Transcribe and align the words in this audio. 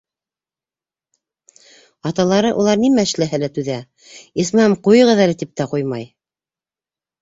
Аталары 2.11 2.55
улар 2.63 2.83
нимә 2.87 3.07
эшләһә 3.11 3.43
лә 3.45 3.53
түҙә, 3.61 3.79
исмаһам, 4.47 4.79
«ҡуйығыҙ 4.85 5.27
әле» 5.29 5.41
тип 5.45 5.57
тә 5.59 5.73
ҡуймай. 5.77 6.13